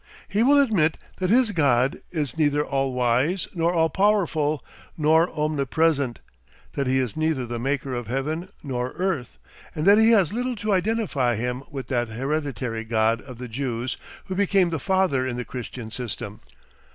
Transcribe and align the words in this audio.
He 0.27 0.41
will 0.41 0.59
admit 0.59 0.97
that 1.17 1.29
his 1.29 1.51
God 1.51 1.97
is 2.09 2.35
neither 2.35 2.65
all 2.65 2.91
wise, 2.91 3.47
nor 3.53 3.71
all 3.71 3.87
powerful, 3.91 4.65
nor 4.97 5.29
omnipresent; 5.29 6.17
that 6.71 6.87
he 6.87 6.97
is 6.97 7.15
neither 7.15 7.45
the 7.45 7.59
maker 7.59 7.93
of 7.93 8.07
heaven 8.07 8.49
nor 8.63 8.93
earth, 8.93 9.37
and 9.75 9.85
that 9.85 9.99
he 9.99 10.09
has 10.09 10.33
little 10.33 10.55
to 10.55 10.73
identify 10.73 11.35
him 11.35 11.61
with 11.69 11.85
that 11.89 12.07
hereditary 12.09 12.83
God 12.83 13.21
of 13.21 13.37
the 13.37 13.47
Jews 13.47 13.95
who 14.25 14.33
became 14.33 14.71
the 14.71 14.79
"Father" 14.79 15.27
in 15.27 15.35
the 15.37 15.45
Christian 15.45 15.91
system. 15.91 16.41